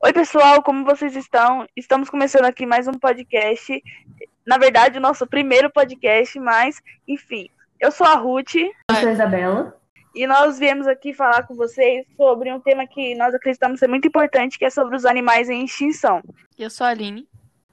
[0.00, 1.66] Oi, pessoal, como vocês estão?
[1.76, 3.82] Estamos começando aqui mais um podcast.
[4.46, 7.50] Na verdade, o nosso primeiro podcast, mas, enfim.
[7.80, 8.54] Eu sou a Ruth.
[8.54, 9.76] Eu sou a Isabela.
[10.14, 14.06] E nós viemos aqui falar com vocês sobre um tema que nós acreditamos ser muito
[14.06, 16.22] importante, que é sobre os animais em extinção.
[16.56, 17.28] Eu sou a Aline.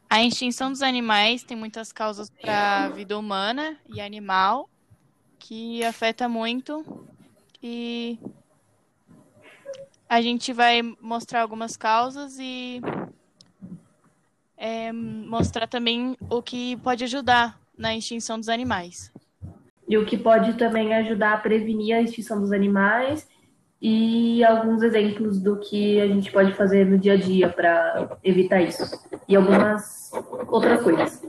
[0.10, 4.68] A extinção dos animais tem muitas causas para a vida humana e animal,
[5.38, 7.08] que afeta muito.
[7.62, 8.18] E
[10.08, 12.82] a gente vai mostrar algumas causas e
[14.58, 19.12] é, mostrar também o que pode ajudar na extinção dos animais.
[19.88, 23.28] E o que pode também ajudar a prevenir a extinção dos animais
[23.82, 28.62] e alguns exemplos do que a gente pode fazer no dia a dia para evitar
[28.62, 28.84] isso.
[29.28, 30.12] E algumas
[30.48, 31.22] outras coisas.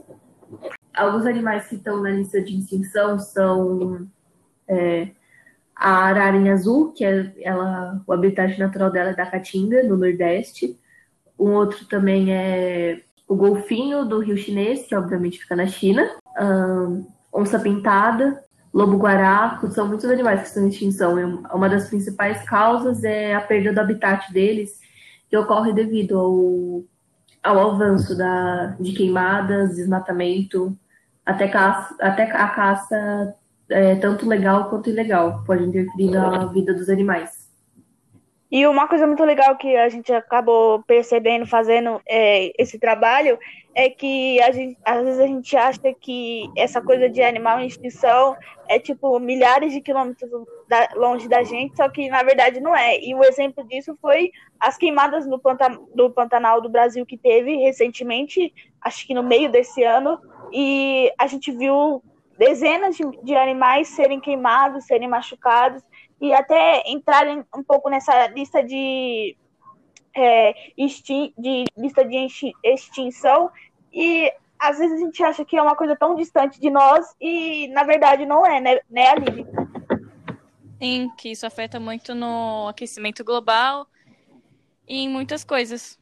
[0.93, 4.07] Alguns animais que estão na lista de extinção são
[4.67, 5.09] é,
[5.79, 10.77] a ararinha azul, que é ela, o habitat natural dela é da Caatinga, no Nordeste.
[11.39, 16.09] Um outro também é o golfinho do rio chinês, que obviamente fica na China.
[16.39, 18.41] Um, onça pintada,
[18.73, 21.43] lobo-guará, são muitos animais que estão em extinção.
[21.53, 24.79] Uma das principais causas é a perda do habitat deles,
[25.29, 26.83] que ocorre devido ao,
[27.43, 30.75] ao avanço da, de queimadas, desmatamento,
[31.23, 33.35] até, caça, até a caça
[33.69, 37.47] é, tanto legal quanto ilegal, pode interferir na vida dos animais.
[38.49, 43.37] E uma coisa muito legal que a gente acabou percebendo fazendo é, esse trabalho
[43.75, 47.67] é que a gente, às vezes a gente acha que essa coisa de animal em
[47.67, 48.37] extinção
[48.69, 50.31] é tipo milhares de quilômetros
[50.67, 52.97] da, longe da gente, só que na verdade não é.
[52.99, 55.41] E o um exemplo disso foi as queimadas no
[55.93, 60.19] do Pantanal do Brasil que teve recentemente, acho que no meio desse ano,
[60.53, 62.01] e a gente viu
[62.37, 65.83] dezenas de, de animais serem queimados, serem machucados
[66.21, 69.35] e até entrarem um pouco nessa lista de,
[70.15, 72.27] é, extin de lista de
[72.63, 73.51] extinção
[73.91, 77.67] e às vezes a gente acha que é uma coisa tão distante de nós e
[77.69, 79.45] na verdade não é, né, né Aline?
[80.81, 83.87] Sim, que isso afeta muito no aquecimento global
[84.87, 85.99] e em muitas coisas.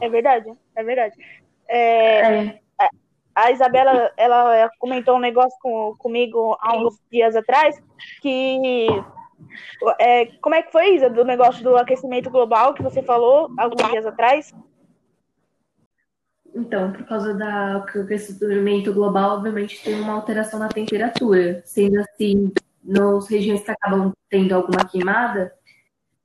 [0.00, 1.16] É verdade, é verdade.
[1.68, 2.63] É, é
[3.34, 7.82] a Isabela ela comentou um negócio com, comigo há uns dias atrás
[8.20, 8.86] que
[9.98, 13.90] é, como é que foi Isa do negócio do aquecimento global que você falou alguns
[13.90, 14.54] dias atrás?
[16.54, 21.60] Então, por causa da aquecimento global, obviamente tem uma alteração na temperatura.
[21.64, 22.52] Sendo assim,
[22.82, 25.52] nas regiões que acabam tendo alguma queimada,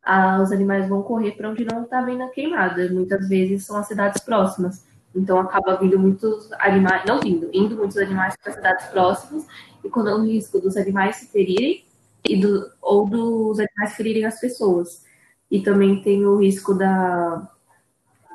[0.04, 2.88] ah, os animais vão correr para onde não está vindo a queimada.
[2.90, 4.88] Muitas vezes são as cidades próximas.
[5.16, 9.46] Então acaba vindo muitos animais, não vindo, indo muitos animais para cidades próximas
[9.84, 11.84] e quando há o risco dos animais se ferirem
[12.28, 15.04] e do, ou dos animais ferirem as pessoas.
[15.50, 17.50] E também tem o risco da,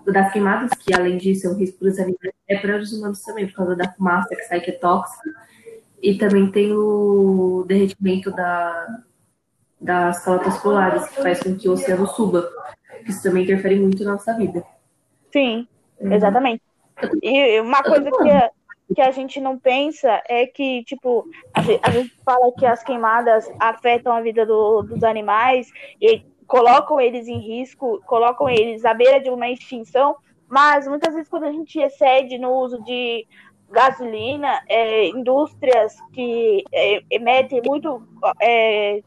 [0.04, 3.22] das queimadas, que além disso é um risco para os animais, é para os humanos
[3.22, 5.30] também, por causa da fumaça que sai que é tóxica.
[6.02, 9.04] E também tem o derretimento da,
[9.80, 12.46] das calotas polares, que faz com que o oceano suba.
[13.06, 14.64] Isso também interfere muito na nossa vida.
[15.32, 15.66] Sim.
[16.00, 16.62] Exatamente.
[17.22, 18.50] E uma coisa que a,
[18.94, 23.50] que a gente não pensa é que, tipo, a, a gente fala que as queimadas
[23.58, 25.68] afetam a vida do, dos animais
[26.00, 30.16] e colocam eles em risco, colocam eles à beira de uma extinção,
[30.48, 33.26] mas muitas vezes quando a gente excede no uso de
[33.70, 38.06] gasolina, é, indústrias que é, emitem muito
[38.40, 39.00] é,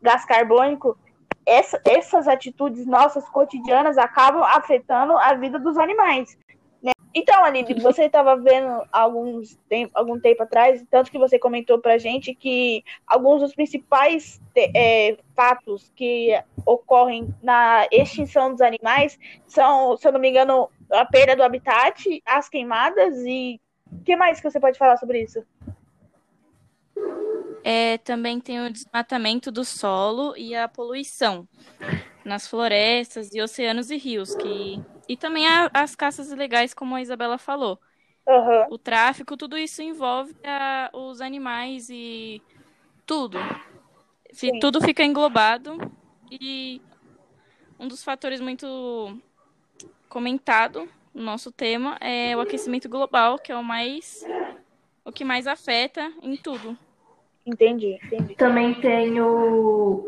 [0.00, 0.96] gás carbônico,
[1.48, 6.36] essa, essas atitudes nossas cotidianas acabam afetando a vida dos animais.
[6.82, 6.92] Né?
[7.14, 11.96] Então, Aline, você estava vendo alguns tempo, algum tempo atrás, tanto que você comentou para
[11.96, 20.06] gente que alguns dos principais é, fatos que ocorrem na extinção dos animais são, se
[20.06, 23.58] eu não me engano, a perda do habitat, as queimadas e
[23.90, 25.42] o que mais que você pode falar sobre isso?
[27.64, 31.46] É, também tem o desmatamento do solo e a poluição
[32.24, 37.00] nas florestas e oceanos e rios, que e também a, as caças ilegais, como a
[37.02, 37.80] Isabela falou.
[38.26, 38.66] Uhum.
[38.74, 42.42] O tráfico, tudo isso envolve a, os animais e
[43.06, 43.38] tudo.
[44.30, 44.58] Sim.
[44.60, 45.78] Tudo fica englobado
[46.30, 46.82] e
[47.78, 49.18] um dos fatores muito
[50.08, 54.24] comentado no nosso tema é o aquecimento global, que é o mais
[55.04, 56.76] o que mais afeta em tudo.
[57.48, 58.34] Entendi, entendi.
[58.34, 60.06] Também tem o.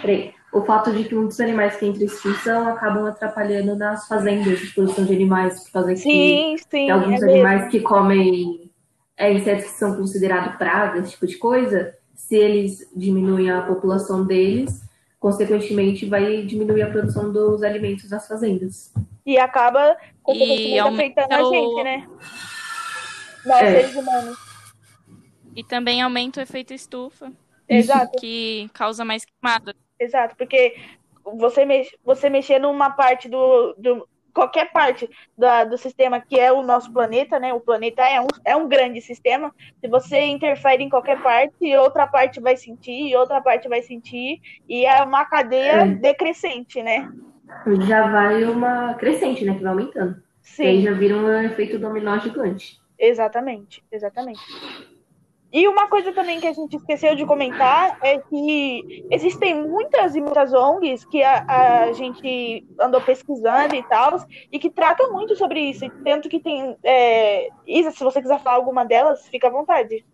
[0.00, 0.32] Peraí.
[0.52, 4.72] O fato de que muitos animais que entram em extinção acabam atrapalhando nas fazendas de
[4.72, 7.70] produção de animais, por causa sim, que sim, tem alguns é animais mesmo.
[7.72, 8.70] que comem
[9.16, 11.92] é, insetos que são considerados pragas, esse tipo de coisa.
[12.14, 14.80] Se eles diminuem a população deles,
[15.18, 18.92] consequentemente vai diminuir a produção dos alimentos das fazendas.
[19.26, 22.08] E acaba, consequentemente, afetando a gente, né?
[23.44, 23.72] Nós, é.
[23.72, 24.53] seres humanos.
[25.54, 27.32] E também aumenta o efeito estufa.
[27.68, 28.18] Exato.
[28.20, 29.74] Que causa mais queimada.
[29.98, 30.76] Exato, porque
[31.24, 35.08] você, mex, você mexer numa parte do, do qualquer parte
[35.38, 37.54] da, do sistema que é o nosso planeta, né?
[37.54, 39.54] O planeta é um, é um grande sistema.
[39.80, 44.84] Se você interfere em qualquer parte, outra parte vai sentir, outra parte vai sentir, e
[44.84, 45.86] é uma cadeia é.
[45.86, 47.10] decrescente, né?
[47.86, 49.54] Já vai uma crescente, né?
[49.54, 50.22] Que vai aumentando.
[50.42, 50.64] Sim.
[50.64, 52.78] E aí já vira um efeito dominó gigante.
[52.98, 54.40] Exatamente, exatamente.
[55.54, 60.20] E uma coisa também que a gente esqueceu de comentar é que existem muitas e
[60.20, 64.16] muitas ONGs que a, a gente andou pesquisando e tal,
[64.50, 65.88] e que tratam muito sobre isso.
[66.04, 66.76] Tanto que tem.
[66.82, 67.50] É...
[67.68, 70.04] Isa, se você quiser falar alguma delas, fica à vontade.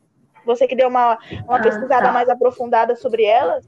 [0.45, 2.13] Você que deu uma, uma ah, pesquisada tá.
[2.13, 3.67] mais aprofundada sobre elas.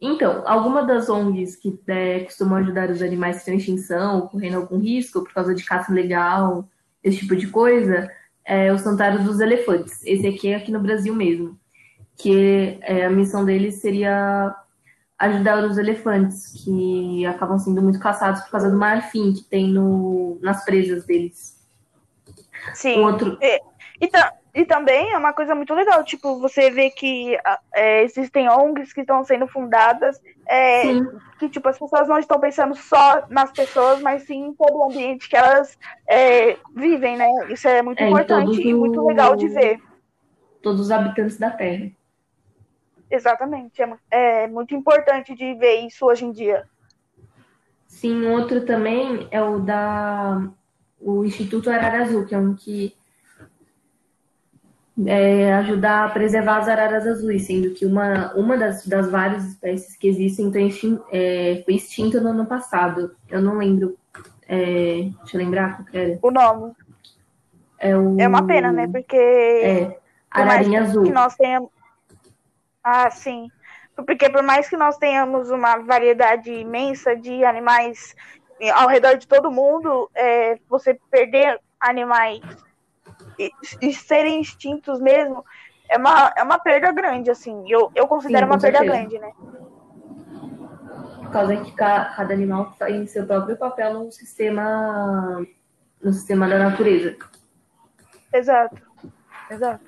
[0.00, 4.56] Então, algumas das ONGs que é, costumam ajudar os animais que estão em extinção, correndo
[4.56, 6.66] algum risco por causa de caça legal,
[7.04, 8.10] esse tipo de coisa,
[8.46, 10.02] é o Santuário dos Elefantes.
[10.04, 11.58] Esse aqui é aqui no Brasil mesmo.
[12.16, 14.54] Que é, a missão deles seria
[15.18, 20.38] ajudar os elefantes, que acabam sendo muito caçados por causa do marfim que tem no,
[20.42, 21.56] nas presas deles.
[22.74, 23.00] Sim.
[23.00, 23.38] Um outro...
[23.40, 23.60] E,
[24.56, 27.38] e, também é uma coisa muito legal, tipo, você vê que
[27.74, 30.82] é, existem ONGs que estão sendo fundadas, é,
[31.38, 34.84] que tipo, as pessoas não estão pensando só nas pessoas, mas sim em todo o
[34.84, 37.28] ambiente que elas é, vivem, né?
[37.50, 39.80] Isso é muito é, importante e muito legal de ver.
[40.62, 41.90] Todos os habitantes da Terra.
[43.10, 43.82] Exatamente.
[43.82, 46.64] É, é muito importante de ver isso hoje em dia.
[47.86, 50.42] Sim, outro também é o da
[51.00, 52.94] o Instituto Arara Azul, que é um que
[55.04, 59.96] é, ajudar a preservar as araras azuis, sendo que uma, uma das, das várias espécies
[59.96, 63.14] que existem então, é, foi extinta no ano passado.
[63.28, 63.96] Eu não lembro.
[64.48, 66.18] É, deixa eu lembrar qual era.
[66.22, 66.72] O nome.
[67.78, 68.18] É, o...
[68.18, 68.88] é uma pena, né?
[68.88, 69.16] Porque.
[69.16, 69.98] É,
[70.30, 71.04] ararinha azul.
[71.04, 71.70] Que nós tenhamos...
[72.82, 73.48] Ah, sim.
[73.94, 78.14] Porque por mais que nós tenhamos uma variedade imensa de animais
[78.74, 82.40] ao redor de todo mundo, é, você perder animais
[83.38, 83.50] e,
[83.80, 85.44] e, serem extintos mesmo
[85.88, 87.64] é uma, é uma perda grande, assim.
[87.68, 89.32] Eu, eu considero Sim, uma perda grande, né?
[91.22, 95.46] Por causa que cada animal tem seu próprio papel no sistema
[96.02, 97.16] no sistema da natureza.
[98.32, 98.80] Exato.
[99.50, 99.84] Exato.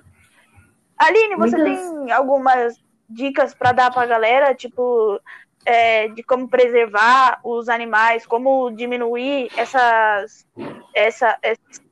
[0.97, 1.91] Aline, você Muitas...
[1.91, 2.77] tem algumas
[3.09, 5.21] dicas para dar para a galera, tipo,
[5.65, 10.47] é, de como preservar os animais, como diminuir essas,
[10.95, 11.39] essa,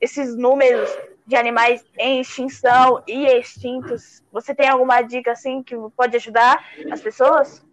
[0.00, 0.91] esses números
[1.26, 4.23] de animais em extinção e extintos.
[4.31, 7.67] Você tem alguma dica assim que pode ajudar as pessoas?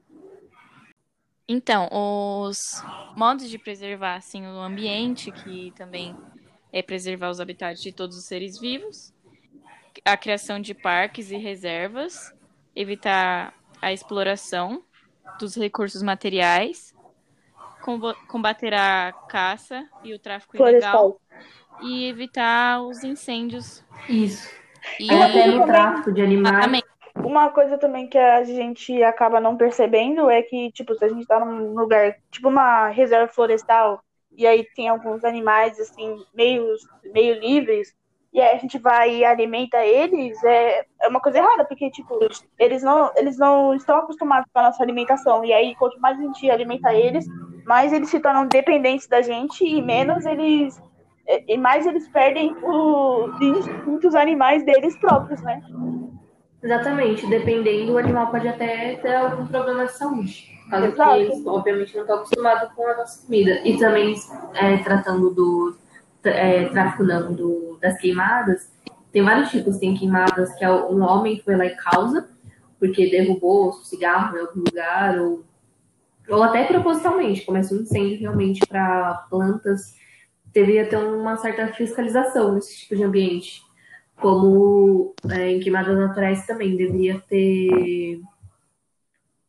[1.47, 2.57] Então, os
[3.15, 6.15] modos de preservar assim o ambiente, que também
[6.71, 9.13] é preservar os habitats de todos os seres vivos,
[10.03, 12.33] a criação de parques e reservas,
[12.75, 14.83] evitar a exploração
[15.39, 16.95] dos recursos materiais,
[18.27, 20.89] combater a caça e o tráfico Florestal.
[20.89, 21.19] ilegal
[21.81, 23.83] e evitar os incêndios.
[24.09, 24.49] Isso.
[24.99, 26.81] E até no tráfico de animais.
[27.15, 31.25] Uma coisa também que a gente acaba não percebendo é que, tipo, se a gente
[31.25, 34.03] tá num lugar, tipo uma reserva florestal,
[34.35, 36.75] e aí tem alguns animais, assim, meio,
[37.13, 37.93] meio livres,
[38.33, 42.17] e aí a gente vai e alimenta eles, é, é uma coisa errada, porque, tipo,
[42.57, 46.23] eles não, eles não estão acostumados com a nossa alimentação, e aí quanto mais a
[46.23, 47.25] gente alimenta eles,
[47.63, 50.81] mais eles se tornam dependentes da gente, e menos eles
[51.27, 55.61] e mais eles perdem os instintos animais deles próprios, né?
[56.61, 60.53] Exatamente, dependendo, o animal pode até ter algum problema de saúde.
[60.69, 63.61] Caso que eles, obviamente, não estão acostumados com a nossa comida.
[63.65, 64.15] E também,
[64.53, 65.75] é, tratando do
[66.23, 68.71] é, tráfico não, do, das queimadas,
[69.11, 69.77] tem vários tipos.
[69.77, 72.29] Tem queimadas que é um homem foi lá e causa,
[72.79, 75.43] porque derrubou o cigarro em algum lugar, ou,
[76.29, 79.95] ou até propositalmente, começa um incêndio realmente para plantas
[80.53, 83.63] deveria ter uma certa fiscalização nesse tipo de ambiente.
[84.15, 88.21] Como é, em queimadas naturais também deveria ter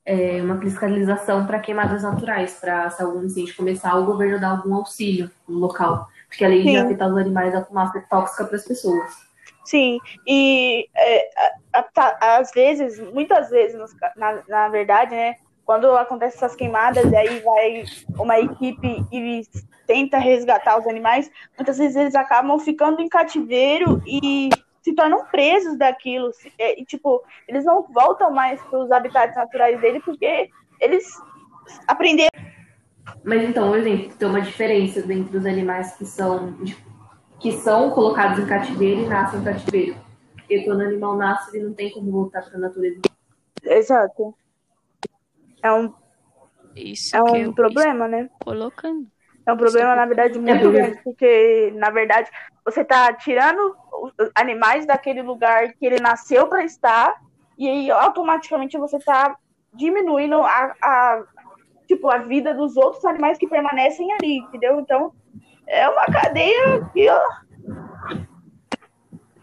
[0.05, 4.75] é, uma fiscalização para queimadas naturais, para se algum incêndio começar, o governo dar algum
[4.75, 6.09] auxílio no local.
[6.29, 6.71] Porque além Sim.
[6.71, 9.25] de afetar os animais, a fumaça é tóxica para as pessoas.
[9.65, 11.31] Sim, e é,
[12.21, 13.79] às vezes, muitas vezes,
[14.17, 17.85] na, na verdade, né, quando acontecem essas queimadas, e aí vai
[18.19, 19.43] uma equipe e
[19.87, 24.51] tenta resgatar os animais, muitas vezes eles acabam ficando em cativeiro e
[24.83, 26.31] se tornam presos daquilo.
[26.59, 31.07] É, e, tipo, eles não voltam mais para os habitats naturais dele porque eles
[31.89, 32.31] aprenderam.
[33.23, 36.55] Mas então, por exemplo, tem uma diferença entre os animais que são,
[37.41, 39.97] que são colocados em cativeiro e nascem em cativeiro.
[40.35, 43.01] Porque quando o animal nasce, ele não tem como voltar para a natureza.
[43.63, 44.35] Exato.
[45.65, 45.93] É um,
[46.77, 48.29] Isso é um problema, né?
[48.45, 49.07] colocando.
[49.47, 52.31] É um problema, na verdade, muito porque- grande, porque, na verdade,
[52.65, 57.15] você tá tirando os animais daquele lugar que ele nasceu para estar,
[57.59, 59.37] e aí automaticamente você tá
[59.73, 61.23] diminuindo a, a,
[61.87, 64.81] tipo, a vida dos outros animais que permanecem ali, entendeu?
[64.81, 65.13] Então,
[65.67, 67.23] é uma cadeia que, ó,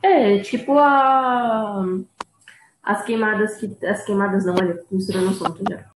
[0.04, 1.84] É, tipo a...
[2.82, 3.78] as queimadas que.
[3.86, 5.90] As queimadas não, olha, misturando o assunto já.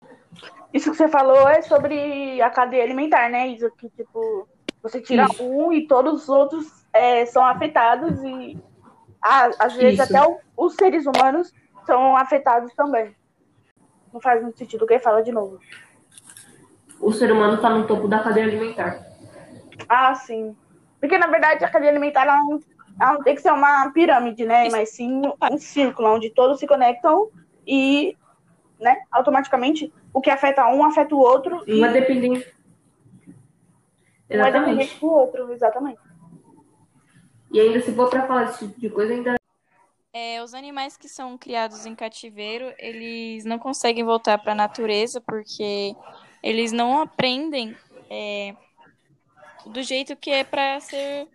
[0.76, 3.48] Isso que você falou é sobre a cadeia alimentar, né?
[3.48, 4.46] Isso que, tipo,
[4.84, 5.42] você tira Isso.
[5.42, 8.62] um e todos os outros é, são afetados e
[9.24, 10.14] ah, às vezes Isso.
[10.18, 11.50] até o- os seres humanos
[11.86, 13.16] são afetados também.
[14.12, 15.60] Não faz muito sentido o que ele fala de novo.
[17.00, 19.02] O ser humano tá no topo da cadeia alimentar.
[19.88, 20.58] Ah, sim.
[21.00, 22.60] Porque, na verdade, a cadeia alimentar ela não,
[23.00, 24.68] ela não tem que ser uma pirâmide, né?
[24.70, 27.30] Mas sim um círculo onde todos se conectam
[27.66, 28.18] e,
[28.78, 32.48] né, automaticamente, o que afeta um afeta o outro e Uma dependente.
[33.30, 33.34] um
[34.30, 35.00] é dependente Exatamente.
[35.02, 36.00] do outro, exatamente.
[37.52, 39.36] E ainda se for pra falar esse tipo de coisa, ainda.
[40.14, 45.20] É, os animais que são criados em cativeiro, eles não conseguem voltar para a natureza
[45.20, 45.94] porque
[46.42, 47.76] eles não aprendem
[48.10, 48.56] é,
[49.66, 51.28] do jeito que é para ser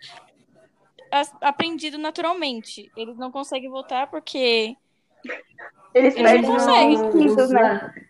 [1.42, 2.90] aprendido naturalmente.
[2.96, 4.75] Eles não conseguem voltar porque
[5.94, 6.94] Eles Eles não perdem conseguem.
[6.94, 8.08] os instintos, né?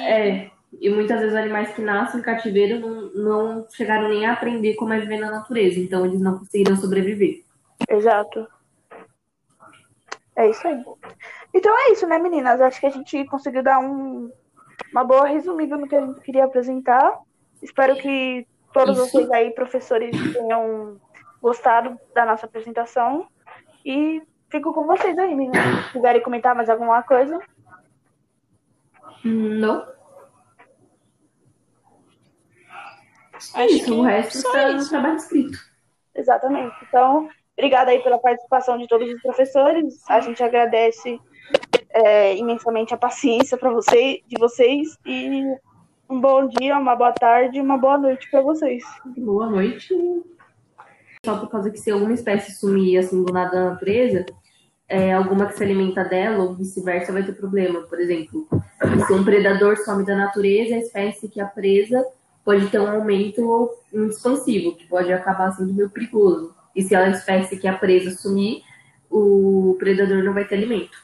[0.00, 4.74] É, e muitas vezes animais que nascem em cativeiro não, não chegaram nem a aprender
[4.74, 7.42] como é viver na natureza, então eles não conseguiram sobreviver.
[7.88, 8.46] Exato.
[10.36, 10.82] É isso aí.
[11.52, 12.60] Então é isso, né, meninas?
[12.60, 14.30] Acho que a gente conseguiu dar um,
[14.92, 17.18] uma boa resumida no que a gente queria apresentar.
[17.62, 19.10] Espero que todos Isso.
[19.10, 20.98] vocês aí, professores, tenham
[21.42, 23.26] gostado da nossa apresentação.
[23.84, 25.86] E fico com vocês aí, meninas.
[25.86, 27.38] Se quiserem comentar mais alguma coisa.
[29.24, 29.86] Não.
[33.54, 35.58] Acho isso, que o resto está no trabalho escrito.
[36.14, 36.74] Exatamente.
[36.86, 40.02] Então, obrigada aí pela participação de todos os professores.
[40.08, 41.18] A gente agradece
[41.90, 45.44] é, imensamente a paciência para vocês, de vocês e
[46.08, 48.82] um bom dia, uma boa tarde, uma boa noite para vocês.
[49.16, 49.94] Boa noite.
[51.24, 54.24] Só por causa que se alguma espécie sumir assim do nada da natureza,
[54.90, 57.82] é, alguma que se alimenta dela ou vice-versa vai ter problema.
[57.82, 58.48] Por exemplo,
[59.06, 62.04] se um predador some da natureza, a espécie que é presa
[62.44, 66.52] pode ter um aumento um expansivo, que pode acabar sendo meio perigoso.
[66.74, 68.62] E se a espécie que é presa sumir,
[69.08, 70.98] o predador não vai ter alimento.